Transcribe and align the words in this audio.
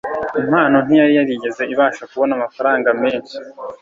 impano 0.41 0.77
ntiyari 0.85 1.13
yarigeze 1.17 1.61
ibasha 1.73 2.03
kubona 2.11 2.31
amafaranga 2.37 2.89
menshi 3.01 3.35